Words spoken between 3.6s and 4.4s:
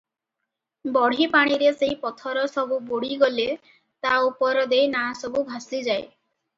ତା